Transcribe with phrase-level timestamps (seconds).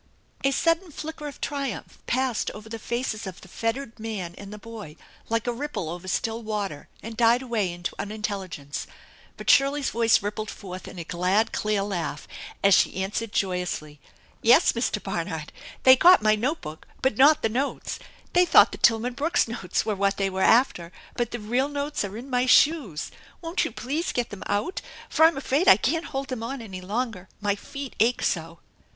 [0.43, 4.57] A sudden flicker of triumph passed over the faces of the fettered man and the
[4.57, 4.95] boy,
[5.29, 8.87] like a ripple over still water and died away into unintelligence.
[9.37, 12.27] But Shirley's voice rippled forth in a glad, clear laugh,
[12.63, 13.99] as she answered joyously:
[14.41, 15.03] "Yes, Mr.
[15.03, 15.53] Barnard,
[15.83, 17.99] they got my note book, but not the notes!
[18.33, 22.03] They thought the Tilman Brooks notes were what they were after, but the real notes
[22.03, 23.11] are in my shoes.
[23.39, 26.81] Won't you please get them out, for I'm afraid I can't hold them on any
[26.81, 28.61] longer, my feet ache so